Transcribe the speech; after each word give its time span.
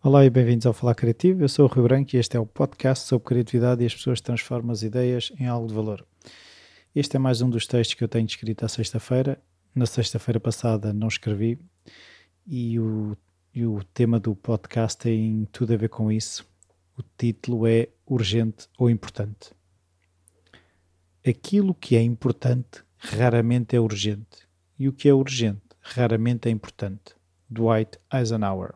Olá 0.00 0.24
e 0.24 0.30
bem-vindos 0.30 0.64
ao 0.64 0.72
Falar 0.72 0.94
Criativo. 0.94 1.42
Eu 1.42 1.48
sou 1.48 1.64
o 1.64 1.68
Rui 1.68 1.82
Branco 1.82 2.14
e 2.14 2.20
este 2.20 2.36
é 2.36 2.40
o 2.40 2.46
podcast 2.46 3.08
sobre 3.08 3.26
criatividade 3.26 3.82
e 3.82 3.86
as 3.86 3.94
pessoas 3.94 4.20
transformam 4.20 4.70
as 4.70 4.82
ideias 4.82 5.32
em 5.40 5.46
algo 5.48 5.66
de 5.66 5.74
valor. 5.74 6.06
Este 6.94 7.16
é 7.16 7.18
mais 7.18 7.42
um 7.42 7.50
dos 7.50 7.66
textos 7.66 7.94
que 7.94 8.04
eu 8.04 8.08
tenho 8.08 8.26
escrito 8.26 8.64
à 8.64 8.68
sexta-feira. 8.68 9.42
Na 9.74 9.86
sexta-feira 9.86 10.38
passada 10.38 10.92
não 10.92 11.08
escrevi 11.08 11.58
e 12.46 12.78
o, 12.78 13.16
e 13.52 13.66
o 13.66 13.82
tema 13.92 14.20
do 14.20 14.36
podcast 14.36 14.96
tem 14.96 15.48
tudo 15.50 15.74
a 15.74 15.76
ver 15.76 15.88
com 15.88 16.12
isso. 16.12 16.46
O 16.96 17.02
título 17.18 17.66
é 17.66 17.88
Urgente 18.06 18.68
ou 18.78 18.88
Importante. 18.88 19.50
Aquilo 21.26 21.74
que 21.74 21.96
é 21.96 22.02
importante 22.02 22.84
raramente 22.98 23.74
é 23.74 23.80
urgente 23.80 24.43
e 24.78 24.88
o 24.88 24.92
que 24.92 25.08
é 25.08 25.14
urgente 25.14 25.64
raramente 25.84 26.48
é 26.48 26.50
importante. 26.50 27.14
Dwight 27.48 27.98
Eisenhower. 28.12 28.74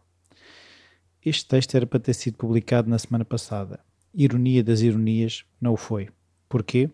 Este 1.24 1.46
texto 1.46 1.74
era 1.74 1.86
para 1.86 1.98
ter 1.98 2.14
sido 2.14 2.36
publicado 2.36 2.88
na 2.88 2.98
semana 2.98 3.24
passada. 3.24 3.80
Ironia 4.14 4.62
das 4.62 4.80
ironias, 4.80 5.44
não 5.60 5.72
o 5.72 5.76
foi. 5.76 6.10
Porquê? 6.48 6.90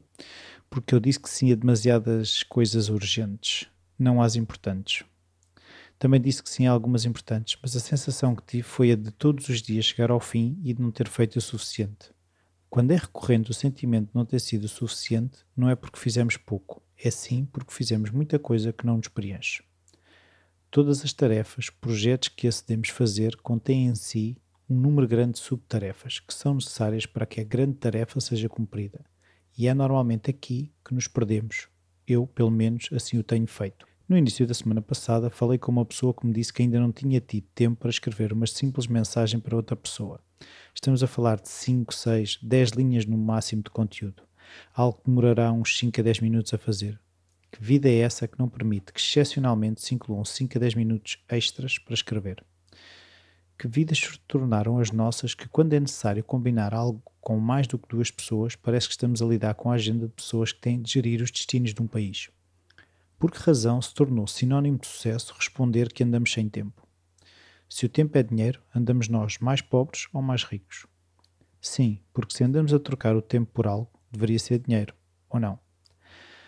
Porque 0.71 0.95
eu 0.95 1.01
disse 1.01 1.21
que 1.21 1.29
sim 1.29 1.53
a 1.53 1.55
demasiadas 1.55 2.43
coisas 2.45 2.89
urgentes, 2.89 3.69
não 3.99 4.23
às 4.23 4.37
importantes. 4.37 5.05
Também 5.99 6.21
disse 6.21 6.43
que 6.43 6.51
sim 6.51 6.67
a 6.67 6.73
algumas 6.73 7.05
importantes, 7.05 7.59
mas 7.61 7.77
a 7.77 7.81
sensação 7.81 8.35
que 8.35 8.43
tive 8.45 8.63
foi 8.63 8.93
a 8.93 8.97
de 8.97 9.11
todos 9.11 9.49
os 9.49 9.61
dias 9.61 9.85
chegar 9.85 10.11
ao 10.11 10.21
fim 10.21 10.59
e 10.65 10.73
de 10.73 10.81
não 10.81 10.91
ter 10.91 11.09
feito 11.09 11.37
o 11.37 11.41
suficiente. 11.41 12.14
Quando 12.71 12.91
é 12.91 12.97
recorrente 12.97 13.51
o 13.51 13.55
sentimento 13.55 14.09
de 14.09 14.15
não 14.15 14.25
ter 14.25 14.41
sido 14.41 14.67
suficiente, 14.69 15.39
não 15.57 15.71
é 15.71 15.77
porque 15.77 15.99
fizemos 15.99 16.37
pouco, 16.37 16.83
é 16.97 17.11
sim 17.11 17.45
porque 17.45 17.73
fizemos 17.73 18.11
muita 18.11 18.39
coisa 18.39 18.73
que 18.73 18.85
não 18.85 18.97
nos 18.97 19.09
preenche. 19.09 19.63
Todas 20.71 21.05
as 21.05 21.13
tarefas, 21.13 21.71
projetos 21.71 22.31
que 22.31 22.49
acedemos 22.49 22.89
fazer 22.89 23.37
contêm 23.37 23.87
em 23.87 23.95
si 23.95 24.37
um 24.69 24.75
número 24.75 25.07
grande 25.07 25.35
de 25.35 25.39
subtarefas 25.39 26.19
que 26.19 26.35
são 26.35 26.55
necessárias 26.55 27.07
para 27.07 27.27
que 27.27 27.41
a 27.41 27.45
grande 27.45 27.75
tarefa 27.75 28.19
seja 28.21 28.49
cumprida. 28.49 29.05
E 29.57 29.69
é 29.69 29.75
normalmente 29.75 30.31
aqui 30.31 30.73
que 30.85 30.93
nos 30.93 31.07
perdemos. 31.07 31.69
Eu, 32.07 32.27
pelo 32.27 32.51
menos, 32.51 32.89
assim 32.93 33.19
o 33.19 33.23
tenho 33.23 33.47
feito. 33.47 33.87
No 34.09 34.19
início 34.19 34.47
da 34.47 34.53
semana 34.53 34.83
passada, 34.83 35.31
falei 35.31 35.59
com 35.59 35.71
uma 35.71 35.85
pessoa 35.85 36.13
que 36.13 36.27
me 36.27 36.33
disse 36.33 36.53
que 36.53 36.63
ainda 36.63 36.81
não 36.81 36.93
tinha 36.93 37.21
tido 37.21 37.47
tempo 37.55 37.77
para 37.77 37.91
escrever 37.91 38.33
uma 38.33 38.47
simples 38.47 38.87
mensagem 38.87 39.39
para 39.41 39.57
outra 39.57 39.77
pessoa. 39.77 40.21
Estamos 40.75 41.03
a 41.03 41.07
falar 41.07 41.41
de 41.41 41.49
5, 41.49 41.95
6, 41.95 42.39
10 42.43 42.71
linhas 42.71 43.07
no 43.07 43.17
máximo 43.17 43.63
de 43.63 43.71
conteúdo. 43.71 44.23
Algo 44.75 44.99
que 44.99 45.07
demorará 45.07 45.53
uns 45.53 45.79
5 45.79 46.01
a 46.01 46.05
10 46.05 46.21
minutos 46.21 46.53
a 46.53 46.59
fazer. 46.59 47.01
Que 47.51 47.63
vida 47.63 47.89
é 47.89 47.99
essa 47.99 48.27
que 48.27 48.39
não 48.39 48.49
permite 48.49 48.93
que 48.93 49.01
excepcionalmente 49.01 49.81
se 49.81 49.95
incluam 49.95 50.25
5 50.25 50.59
a 50.59 50.61
10 50.61 50.75
minutos 50.75 51.19
extras 51.29 51.79
para 51.79 51.95
escrever? 51.95 52.45
Que 53.57 53.69
vidas 53.69 53.99
se 53.99 54.19
tornaram 54.27 54.79
as 54.79 54.91
nossas 54.91 55.35
que, 55.35 55.49
quando 55.49 55.73
é 55.73 55.81
necessário 55.81 56.25
combinar 56.25 56.75
algo 56.75 57.01
com 57.21 57.39
mais 57.39 57.67
do 57.67 57.79
que 57.79 57.89
duas 57.89 58.11
pessoas, 58.11 58.57
parece 58.57 58.89
que 58.89 58.93
estamos 58.93 59.23
a 59.23 59.27
lidar 59.27 59.55
com 59.55 59.71
a 59.71 59.75
agenda 59.75 60.09
de 60.09 60.13
pessoas 60.13 60.53
que 60.53 60.61
têm 60.61 60.83
de 60.83 60.91
gerir 60.91 61.23
os 61.23 61.31
destinos 61.31 61.73
de 61.73 61.81
um 61.81 61.87
país? 61.87 62.29
Por 63.19 63.31
que 63.31 63.39
razão 63.39 63.81
se 63.81 63.95
tornou 63.95 64.27
sinónimo 64.27 64.79
de 64.79 64.87
sucesso 64.87 65.33
responder 65.39 65.93
que 65.93 66.03
andamos 66.03 66.33
sem 66.33 66.49
tempo? 66.49 66.84
Se 67.75 67.87
o 67.87 67.89
tempo 67.89 68.17
é 68.17 68.23
dinheiro, 68.23 68.63
andamos 68.73 69.09
nós 69.09 69.39
mais 69.41 69.61
pobres 69.61 70.07
ou 70.13 70.23
mais 70.23 70.45
ricos? 70.45 70.87
Sim, 71.61 71.99
porque 72.13 72.33
se 72.33 72.45
andamos 72.45 72.73
a 72.73 72.79
trocar 72.79 73.17
o 73.17 73.21
tempo 73.21 73.51
por 73.53 73.67
algo, 73.67 73.91
deveria 74.13 74.39
ser 74.39 74.61
dinheiro, 74.61 74.95
ou 75.29 75.41
não? 75.41 75.59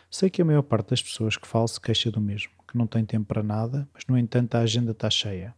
Sei 0.08 0.30
que 0.30 0.41
a 0.41 0.44
maior 0.44 0.62
parte 0.62 0.91
das 0.91 1.02
pessoas 1.02 1.36
que 1.36 1.48
falo 1.48 1.66
se 1.66 1.80
queixa 1.80 2.12
do 2.12 2.20
mesmo, 2.20 2.52
que 2.68 2.78
não 2.78 2.86
tem 2.86 3.05
tempo 3.05 3.27
para 3.27 3.42
nada, 3.42 3.88
mas 3.92 4.05
no 4.06 4.16
entanto 4.16 4.55
a 4.55 4.60
agenda 4.60 4.92
está 4.92 5.10
cheia. 5.10 5.52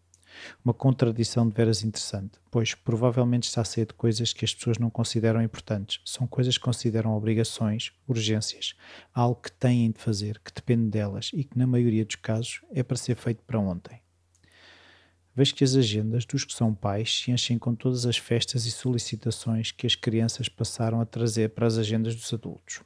Uma 0.64 0.72
contradição 0.72 1.46
de 1.46 1.54
veras 1.54 1.84
interessante, 1.84 2.38
pois 2.50 2.74
provavelmente 2.74 3.44
está 3.46 3.62
cheia 3.62 3.84
de 3.84 3.92
coisas 3.92 4.32
que 4.32 4.46
as 4.46 4.54
pessoas 4.54 4.78
não 4.78 4.88
consideram 4.88 5.42
importantes. 5.42 6.00
São 6.02 6.26
coisas 6.26 6.56
que 6.56 6.64
consideram 6.64 7.14
obrigações, 7.14 7.92
urgências, 8.08 8.74
algo 9.12 9.42
que 9.42 9.52
têm 9.52 9.90
de 9.90 10.00
fazer, 10.00 10.40
que 10.42 10.50
depende 10.50 10.88
delas 10.88 11.30
e 11.34 11.44
que, 11.44 11.58
na 11.58 11.66
maioria 11.66 12.06
dos 12.06 12.16
casos, 12.16 12.62
é 12.72 12.82
para 12.82 12.96
ser 12.96 13.16
feito 13.16 13.42
para 13.42 13.60
ontem. 13.60 14.00
Vejo 15.38 15.54
que 15.54 15.62
as 15.62 15.76
agendas 15.76 16.24
dos 16.24 16.42
que 16.42 16.52
são 16.52 16.74
pais 16.74 17.20
se 17.20 17.30
enchem 17.30 17.60
com 17.60 17.72
todas 17.72 18.04
as 18.06 18.16
festas 18.16 18.66
e 18.66 18.72
solicitações 18.72 19.70
que 19.70 19.86
as 19.86 19.94
crianças 19.94 20.48
passaram 20.48 21.00
a 21.00 21.06
trazer 21.06 21.50
para 21.50 21.64
as 21.64 21.78
agendas 21.78 22.16
dos 22.16 22.34
adultos. 22.34 22.80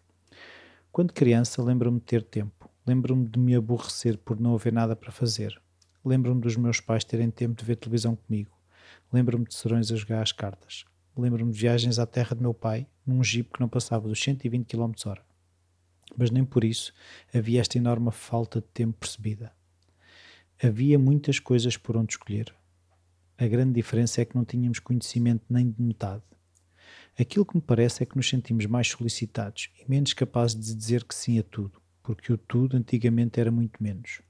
Quando 0.92 1.14
criança, 1.14 1.62
lembro-me 1.62 1.98
de 1.98 2.04
ter 2.04 2.22
tempo. 2.22 2.68
Lembro-me 2.86 3.26
de 3.26 3.38
me 3.38 3.54
aborrecer 3.54 4.18
por 4.18 4.38
não 4.38 4.54
haver 4.54 4.70
nada 4.70 4.94
para 4.94 5.10
fazer. 5.10 5.58
Lembro-me 6.04 6.42
dos 6.42 6.54
meus 6.54 6.78
pais 6.78 7.04
terem 7.04 7.30
tempo 7.30 7.58
de 7.58 7.64
ver 7.64 7.76
televisão 7.76 8.14
comigo. 8.14 8.50
Lembro-me 9.10 9.46
de 9.46 9.54
serões 9.54 9.90
a 9.90 9.96
jogar 9.96 10.20
às 10.20 10.32
cartas. 10.32 10.84
Lembro-me 11.16 11.52
de 11.52 11.58
viagens 11.58 11.98
à 11.98 12.04
terra 12.04 12.36
de 12.36 12.42
meu 12.42 12.52
pai, 12.52 12.86
num 13.06 13.24
jeep 13.24 13.50
que 13.50 13.60
não 13.60 13.68
passava 13.70 14.06
dos 14.06 14.22
120 14.22 14.66
km 14.66 14.92
hora. 15.06 15.24
Mas 16.14 16.30
nem 16.30 16.44
por 16.44 16.64
isso 16.64 16.92
havia 17.32 17.62
esta 17.62 17.78
enorme 17.78 18.10
falta 18.12 18.60
de 18.60 18.66
tempo 18.74 18.98
percebida. 19.00 19.54
Havia 20.64 20.96
muitas 20.96 21.40
coisas 21.40 21.76
por 21.76 21.96
onde 21.96 22.12
escolher. 22.12 22.54
A 23.36 23.48
grande 23.48 23.72
diferença 23.72 24.22
é 24.22 24.24
que 24.24 24.36
não 24.36 24.44
tínhamos 24.44 24.78
conhecimento 24.78 25.42
nem 25.50 25.68
de 25.68 25.82
metade. 25.82 26.22
Aquilo 27.18 27.44
que 27.44 27.56
me 27.56 27.60
parece 27.60 28.04
é 28.04 28.06
que 28.06 28.14
nos 28.14 28.28
sentimos 28.28 28.66
mais 28.66 28.86
solicitados 28.86 29.70
e 29.76 29.90
menos 29.90 30.12
capazes 30.12 30.54
de 30.54 30.72
dizer 30.72 31.02
que 31.02 31.16
sim 31.16 31.36
a 31.36 31.42
tudo, 31.42 31.82
porque 32.00 32.32
o 32.32 32.38
tudo 32.38 32.76
antigamente 32.76 33.40
era 33.40 33.50
muito 33.50 33.82
menos. 33.82 34.22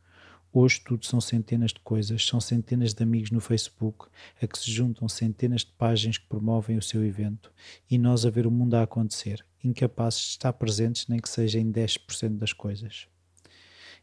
Hoje 0.50 0.80
tudo 0.82 1.04
são 1.04 1.20
centenas 1.20 1.70
de 1.70 1.80
coisas, 1.80 2.26
são 2.26 2.40
centenas 2.40 2.94
de 2.94 3.02
amigos 3.02 3.30
no 3.30 3.40
Facebook 3.40 4.06
a 4.40 4.46
que 4.46 4.58
se 4.58 4.70
juntam 4.70 5.10
centenas 5.10 5.66
de 5.66 5.72
páginas 5.72 6.16
que 6.16 6.28
promovem 6.28 6.78
o 6.78 6.82
seu 6.82 7.04
evento 7.04 7.52
e 7.90 7.98
nós 7.98 8.24
a 8.24 8.30
ver 8.30 8.46
o 8.46 8.50
mundo 8.50 8.72
a 8.76 8.84
acontecer, 8.84 9.44
incapazes 9.62 10.20
de 10.20 10.28
estar 10.28 10.54
presentes 10.54 11.08
nem 11.08 11.20
que 11.20 11.28
seja 11.28 11.58
em 11.58 11.70
10% 11.70 12.38
das 12.38 12.54
coisas. 12.54 13.06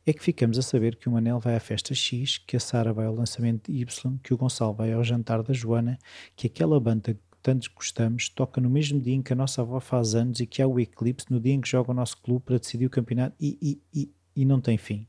É 0.09 0.13
que 0.13 0.23
ficamos 0.23 0.57
a 0.57 0.63
saber 0.63 0.95
que 0.95 1.07
o 1.07 1.11
Manel 1.11 1.39
vai 1.39 1.55
à 1.55 1.59
festa 1.59 1.93
X, 1.93 2.39
que 2.39 2.57
a 2.57 2.59
Sara 2.59 2.91
vai 2.91 3.05
ao 3.05 3.13
lançamento 3.13 3.71
Y, 3.71 4.17
que 4.23 4.33
o 4.33 4.37
Gonçalo 4.37 4.73
vai 4.73 4.91
ao 4.91 5.03
jantar 5.03 5.43
da 5.43 5.53
Joana, 5.53 5.99
que 6.35 6.47
aquela 6.47 6.79
banda 6.79 7.15
tantos 7.43 7.67
gostamos, 7.67 8.27
toca 8.27 8.59
no 8.59 8.71
mesmo 8.71 8.99
dia 8.99 9.13
em 9.13 9.21
que 9.21 9.33
a 9.33 9.35
nossa 9.35 9.61
avó 9.61 9.79
faz 9.79 10.15
anos 10.15 10.39
e 10.39 10.47
que 10.47 10.63
há 10.63 10.67
o 10.67 10.79
eclipse 10.79 11.27
no 11.29 11.39
dia 11.39 11.53
em 11.53 11.61
que 11.61 11.69
joga 11.69 11.91
o 11.91 11.93
nosso 11.93 12.17
clube 12.23 12.43
para 12.43 12.57
decidir 12.57 12.87
o 12.87 12.89
campeonato 12.89 13.35
e, 13.39 13.55
e, 13.61 14.01
e, 14.01 14.11
e 14.37 14.45
não 14.45 14.59
tem 14.59 14.79
fim. 14.79 15.07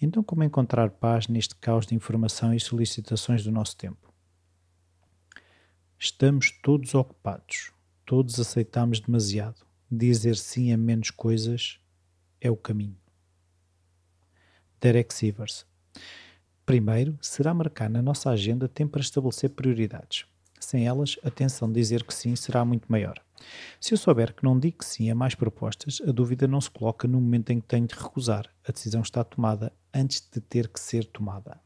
Então, 0.00 0.22
como 0.22 0.44
encontrar 0.44 0.90
paz 0.90 1.26
neste 1.26 1.56
caos 1.56 1.84
de 1.84 1.96
informação 1.96 2.54
e 2.54 2.60
solicitações 2.60 3.42
do 3.42 3.50
nosso 3.50 3.76
tempo? 3.76 4.14
Estamos 5.98 6.52
todos 6.62 6.94
ocupados, 6.94 7.72
todos 8.06 8.38
aceitamos 8.38 9.00
demasiado. 9.00 9.66
Dizer 9.90 10.36
sim 10.36 10.72
a 10.72 10.76
menos 10.76 11.10
coisas 11.10 11.80
é 12.40 12.48
o 12.48 12.56
caminho. 12.56 13.02
Derek 14.84 15.14
Sivers. 15.14 15.64
Primeiro, 16.66 17.18
será 17.22 17.54
marcar 17.54 17.88
na 17.88 18.02
nossa 18.02 18.28
agenda 18.28 18.68
tempo 18.68 18.92
para 18.92 19.00
estabelecer 19.00 19.48
prioridades. 19.48 20.26
Sem 20.60 20.86
elas, 20.86 21.18
a 21.24 21.30
tensão 21.30 21.68
de 21.68 21.80
dizer 21.80 22.04
que 22.04 22.12
sim 22.12 22.36
será 22.36 22.66
muito 22.66 22.84
maior. 22.86 23.18
Se 23.80 23.94
eu 23.94 23.96
souber 23.96 24.34
que 24.34 24.44
não 24.44 24.60
digo 24.60 24.76
que 24.76 24.84
sim 24.84 25.10
a 25.10 25.14
mais 25.14 25.34
propostas, 25.34 26.02
a 26.06 26.12
dúvida 26.12 26.46
não 26.46 26.60
se 26.60 26.70
coloca 26.70 27.08
no 27.08 27.18
momento 27.18 27.48
em 27.48 27.62
que 27.62 27.66
tenho 27.66 27.86
de 27.86 27.94
recusar. 27.94 28.46
A 28.68 28.72
decisão 28.72 29.00
está 29.00 29.24
tomada 29.24 29.72
antes 29.94 30.20
de 30.30 30.38
ter 30.38 30.68
que 30.68 30.78
ser 30.78 31.06
tomada. 31.06 31.58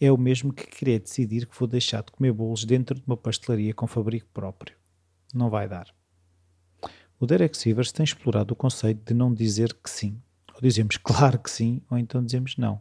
É 0.00 0.12
o 0.12 0.16
mesmo 0.16 0.52
que 0.52 0.68
querer 0.68 1.00
decidir 1.00 1.46
que 1.46 1.58
vou 1.58 1.66
deixar 1.66 2.04
de 2.04 2.12
comer 2.12 2.30
bolos 2.30 2.64
dentro 2.64 2.94
de 2.94 3.02
uma 3.08 3.16
pastelaria 3.16 3.74
com 3.74 3.88
fabrico 3.88 4.28
próprio. 4.32 4.76
Não 5.34 5.50
vai 5.50 5.68
dar. 5.68 5.92
O 7.18 7.26
Derek 7.26 7.56
Sivers 7.56 7.90
tem 7.90 8.04
explorado 8.04 8.54
o 8.54 8.56
conceito 8.56 9.04
de 9.04 9.14
não 9.14 9.34
dizer 9.34 9.74
que 9.74 9.90
sim. 9.90 10.22
Ou 10.56 10.62
dizemos 10.62 10.96
claro 10.96 11.38
que 11.38 11.50
sim, 11.50 11.82
ou 11.90 11.98
então 11.98 12.24
dizemos 12.24 12.56
não. 12.56 12.80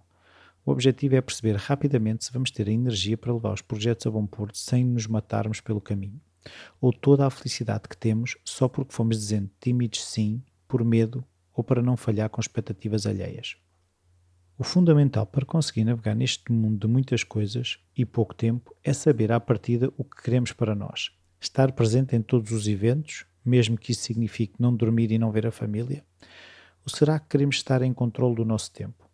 O 0.65 0.71
objetivo 0.71 1.15
é 1.15 1.21
perceber 1.21 1.57
rapidamente 1.57 2.23
se 2.23 2.31
vamos 2.31 2.49
ter 2.49 2.67
a 2.69 2.71
energia 2.71 3.17
para 3.17 3.33
levar 3.33 3.53
os 3.53 3.61
projetos 3.61 4.07
a 4.07 4.11
bom 4.11 4.25
porto 4.25 4.57
sem 4.57 4.83
nos 4.83 5.05
matarmos 5.07 5.59
pelo 5.59 5.81
caminho. 5.81 6.19
Ou 6.79 6.93
toda 6.93 7.27
a 7.27 7.29
felicidade 7.29 7.89
que 7.89 7.97
temos 7.97 8.37
só 8.45 8.69
porque 8.69 8.93
fomos 8.93 9.19
dizendo 9.19 9.49
tímidos 9.59 10.03
sim, 10.05 10.41
por 10.67 10.83
medo 10.85 11.23
ou 11.53 11.63
para 11.63 11.81
não 11.81 11.97
falhar 11.97 12.29
com 12.29 12.39
expectativas 12.39 13.05
alheias. 13.05 13.57
O 14.57 14.63
fundamental 14.63 15.25
para 15.25 15.45
conseguir 15.45 15.83
navegar 15.83 16.15
neste 16.15 16.51
mundo 16.53 16.87
de 16.87 16.87
muitas 16.87 17.25
coisas 17.25 17.77
e 17.95 18.05
pouco 18.05 18.33
tempo 18.33 18.73
é 18.83 18.93
saber 18.93 19.33
à 19.33 19.39
partida 19.39 19.91
o 19.97 20.03
que 20.03 20.23
queremos 20.23 20.53
para 20.53 20.73
nós. 20.73 21.11
Estar 21.41 21.73
presente 21.73 22.15
em 22.15 22.21
todos 22.21 22.53
os 22.53 22.67
eventos, 22.67 23.25
mesmo 23.43 23.77
que 23.77 23.91
isso 23.91 24.03
signifique 24.03 24.55
não 24.57 24.73
dormir 24.73 25.11
e 25.11 25.19
não 25.19 25.29
ver 25.29 25.45
a 25.45 25.51
família? 25.51 26.05
Ou 26.85 26.95
será 26.95 27.19
que 27.19 27.29
queremos 27.29 27.55
estar 27.55 27.81
em 27.81 27.93
controle 27.93 28.35
do 28.35 28.45
nosso 28.45 28.71
tempo? 28.71 29.09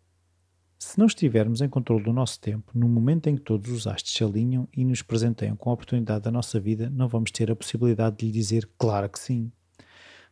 Se 0.78 0.98
não 0.98 1.06
estivermos 1.06 1.60
em 1.62 1.68
controle 1.68 2.02
do 2.02 2.12
nosso 2.12 2.38
tempo, 2.40 2.70
no 2.74 2.88
momento 2.88 3.28
em 3.28 3.36
que 3.36 3.42
todos 3.42 3.70
os 3.70 3.86
astros 3.86 4.12
se 4.12 4.22
alinham 4.22 4.68
e 4.76 4.84
nos 4.84 5.00
presenteiam 5.00 5.56
com 5.56 5.70
a 5.70 5.72
oportunidade 5.72 6.24
da 6.24 6.30
nossa 6.30 6.60
vida, 6.60 6.90
não 6.90 7.08
vamos 7.08 7.30
ter 7.30 7.50
a 7.50 7.56
possibilidade 7.56 8.16
de 8.16 8.26
lhe 8.26 8.32
dizer 8.32 8.68
claro 8.76 9.08
que 9.08 9.18
sim. 9.18 9.50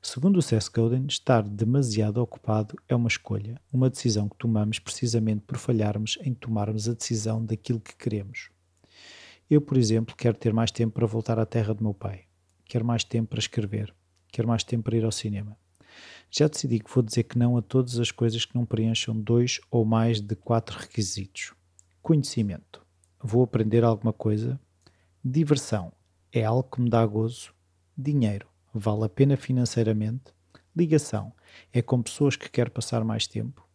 Segundo 0.02 0.38
o 0.38 0.42
Seth 0.42 0.68
Godin, 0.74 1.06
estar 1.06 1.42
demasiado 1.42 2.18
ocupado 2.18 2.74
é 2.88 2.94
uma 2.94 3.08
escolha, 3.08 3.60
uma 3.72 3.88
decisão 3.88 4.28
que 4.28 4.36
tomamos 4.36 4.78
precisamente 4.78 5.42
por 5.46 5.56
falharmos 5.56 6.18
em 6.22 6.34
tomarmos 6.34 6.88
a 6.88 6.94
decisão 6.94 7.44
daquilo 7.44 7.80
que 7.80 7.94
queremos. 7.94 8.50
Eu, 9.48 9.60
por 9.60 9.78
exemplo, 9.78 10.14
quero 10.16 10.36
ter 10.36 10.52
mais 10.52 10.70
tempo 10.70 10.94
para 10.94 11.06
voltar 11.06 11.38
à 11.38 11.46
terra 11.46 11.72
do 11.72 11.82
meu 11.82 11.94
pai. 11.94 12.24
Quero 12.64 12.84
mais 12.84 13.04
tempo 13.04 13.30
para 13.30 13.38
escrever. 13.38 13.94
Quero 14.32 14.48
mais 14.48 14.64
tempo 14.64 14.84
para 14.84 14.96
ir 14.96 15.04
ao 15.04 15.12
cinema. 15.12 15.59
Já 16.30 16.48
decidi 16.48 16.78
que 16.78 16.92
vou 16.92 17.02
dizer 17.02 17.24
que 17.24 17.38
não 17.38 17.56
a 17.56 17.62
todas 17.62 17.98
as 17.98 18.10
coisas 18.10 18.44
que 18.44 18.54
não 18.54 18.64
preencham 18.64 19.20
dois 19.20 19.60
ou 19.70 19.84
mais 19.84 20.20
de 20.20 20.36
quatro 20.36 20.78
requisitos. 20.78 21.52
Conhecimento. 22.02 22.84
Vou 23.22 23.42
aprender 23.42 23.84
alguma 23.84 24.12
coisa. 24.12 24.58
Diversão. 25.24 25.92
É 26.32 26.44
algo 26.44 26.62
que 26.62 26.80
me 26.80 26.88
dá 26.88 27.04
gozo. 27.04 27.52
Dinheiro. 27.96 28.48
Vale 28.72 29.04
a 29.04 29.08
pena 29.08 29.36
financeiramente. 29.36 30.32
Ligação. 30.76 31.32
É 31.72 31.82
com 31.82 32.00
pessoas 32.02 32.36
que 32.36 32.48
quero 32.48 32.70
passar 32.70 33.04
mais 33.04 33.26
tempo. 33.26 33.68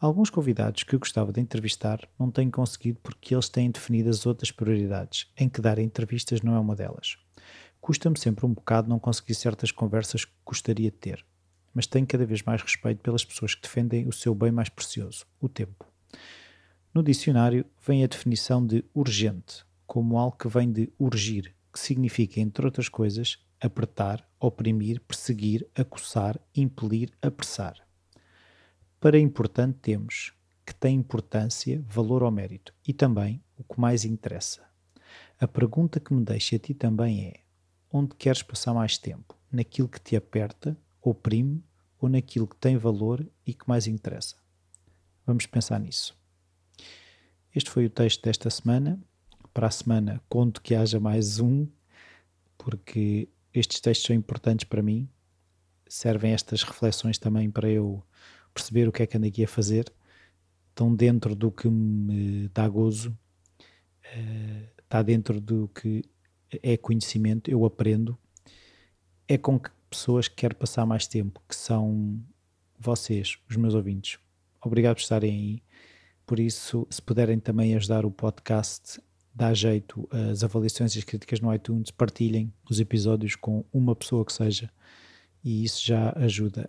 Alguns 0.00 0.28
convidados 0.28 0.82
que 0.82 0.94
eu 0.94 0.98
gostava 0.98 1.32
de 1.32 1.40
entrevistar 1.40 2.06
não 2.18 2.30
têm 2.30 2.50
conseguido 2.50 2.98
porque 3.02 3.34
eles 3.34 3.48
têm 3.48 3.70
definidas 3.70 4.26
outras 4.26 4.50
prioridades, 4.50 5.30
em 5.36 5.48
que 5.48 5.60
dar 5.60 5.78
entrevistas 5.78 6.42
não 6.42 6.54
é 6.54 6.58
uma 6.58 6.74
delas. 6.76 7.16
Custa-me 7.84 8.18
sempre 8.18 8.46
um 8.46 8.54
bocado 8.54 8.88
não 8.88 8.98
conseguir 8.98 9.34
certas 9.34 9.70
conversas 9.70 10.24
que 10.24 10.32
gostaria 10.42 10.90
de 10.90 10.96
ter, 10.96 11.22
mas 11.74 11.86
tenho 11.86 12.06
cada 12.06 12.24
vez 12.24 12.40
mais 12.40 12.62
respeito 12.62 13.02
pelas 13.02 13.26
pessoas 13.26 13.54
que 13.54 13.60
defendem 13.60 14.08
o 14.08 14.12
seu 14.12 14.34
bem 14.34 14.50
mais 14.50 14.70
precioso, 14.70 15.26
o 15.38 15.50
tempo. 15.50 15.84
No 16.94 17.02
dicionário 17.02 17.66
vem 17.86 18.02
a 18.02 18.06
definição 18.06 18.66
de 18.66 18.82
urgente, 18.94 19.66
como 19.86 20.16
algo 20.16 20.34
que 20.34 20.48
vem 20.48 20.72
de 20.72 20.90
urgir, 20.98 21.54
que 21.70 21.78
significa, 21.78 22.40
entre 22.40 22.64
outras 22.64 22.88
coisas, 22.88 23.44
apertar, 23.60 24.26
oprimir, 24.40 25.02
perseguir, 25.02 25.68
acossar, 25.74 26.40
impelir, 26.56 27.12
apressar. 27.20 27.86
Para 28.98 29.18
importante 29.18 29.76
temos 29.82 30.32
que 30.64 30.74
tem 30.74 30.96
importância, 30.96 31.84
valor 31.86 32.22
ou 32.22 32.30
mérito 32.30 32.72
e 32.88 32.94
também 32.94 33.44
o 33.58 33.62
que 33.62 33.78
mais 33.78 34.06
interessa. 34.06 34.62
A 35.38 35.46
pergunta 35.46 36.00
que 36.00 36.14
me 36.14 36.24
deixa 36.24 36.56
a 36.56 36.58
ti 36.58 36.72
também 36.72 37.26
é: 37.26 37.43
onde 37.94 38.16
queres 38.16 38.42
passar 38.42 38.74
mais 38.74 38.98
tempo? 38.98 39.38
Naquilo 39.52 39.88
que 39.88 40.00
te 40.00 40.16
aperta, 40.16 40.76
oprime 41.00 41.62
ou 42.00 42.08
naquilo 42.08 42.48
que 42.48 42.56
tem 42.56 42.76
valor 42.76 43.24
e 43.46 43.54
que 43.54 43.68
mais 43.68 43.86
interessa? 43.86 44.34
Vamos 45.24 45.46
pensar 45.46 45.78
nisso. 45.78 46.18
Este 47.54 47.70
foi 47.70 47.86
o 47.86 47.90
texto 47.90 48.24
desta 48.24 48.50
semana. 48.50 49.00
Para 49.52 49.68
a 49.68 49.70
semana, 49.70 50.20
conto 50.28 50.60
que 50.60 50.74
haja 50.74 50.98
mais 50.98 51.38
um, 51.38 51.68
porque 52.58 53.28
estes 53.52 53.78
textos 53.78 54.08
são 54.08 54.16
importantes 54.16 54.64
para 54.64 54.82
mim. 54.82 55.08
Servem 55.86 56.32
estas 56.32 56.64
reflexões 56.64 57.16
também 57.16 57.48
para 57.48 57.70
eu 57.70 58.04
perceber 58.52 58.88
o 58.88 58.92
que 58.92 59.04
é 59.04 59.06
que 59.06 59.16
ando 59.16 59.28
aqui 59.28 59.44
a 59.44 59.48
fazer, 59.48 59.92
estão 60.70 60.92
dentro 60.92 61.36
do 61.36 61.52
que 61.52 61.68
me 61.68 62.48
dá 62.48 62.68
gozo, 62.68 63.16
uh, 63.60 64.82
está 64.82 65.00
dentro 65.00 65.40
do 65.40 65.68
que 65.68 66.04
é 66.62 66.76
conhecimento, 66.76 67.50
eu 67.50 67.64
aprendo, 67.64 68.18
é 69.26 69.38
com 69.38 69.58
que 69.58 69.70
pessoas 69.88 70.28
que 70.28 70.36
quero 70.36 70.56
passar 70.56 70.84
mais 70.84 71.06
tempo, 71.06 71.40
que 71.48 71.54
são 71.54 72.20
vocês, 72.78 73.38
os 73.48 73.56
meus 73.56 73.74
ouvintes. 73.74 74.18
Obrigado 74.60 74.96
por 74.96 75.02
estarem 75.02 75.30
aí. 75.30 75.62
Por 76.26 76.40
isso, 76.40 76.86
se 76.90 77.00
puderem 77.00 77.38
também 77.38 77.74
ajudar 77.74 78.04
o 78.04 78.10
podcast, 78.10 79.00
dá 79.34 79.52
jeito 79.52 80.08
as 80.10 80.42
avaliações 80.42 80.94
e 80.94 80.98
as 80.98 81.04
críticas 81.04 81.40
no 81.40 81.52
iTunes, 81.54 81.90
partilhem 81.90 82.52
os 82.68 82.80
episódios 82.80 83.36
com 83.36 83.64
uma 83.72 83.94
pessoa 83.94 84.24
que 84.24 84.32
seja, 84.32 84.70
e 85.42 85.64
isso 85.64 85.84
já 85.84 86.12
ajuda 86.16 86.68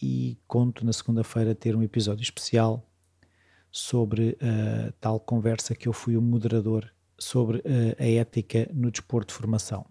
e 0.00 0.36
conto 0.48 0.84
na 0.84 0.92
segunda-feira 0.92 1.54
ter 1.54 1.76
um 1.76 1.82
episódio 1.82 2.22
especial 2.22 2.84
sobre 3.70 4.36
a 4.40 4.88
uh, 4.88 4.92
tal 5.00 5.20
conversa 5.20 5.74
que 5.74 5.88
eu 5.88 5.92
fui 5.92 6.16
o 6.16 6.22
moderador 6.22 6.90
sobre 7.22 7.58
uh, 7.58 7.62
a 7.98 8.06
ética 8.06 8.68
no 8.72 8.90
desporto 8.90 9.28
de 9.28 9.34
formação. 9.34 9.86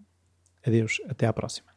Adeus, 0.64 1.00
até 1.08 1.26
à 1.26 1.32
próxima. 1.32 1.72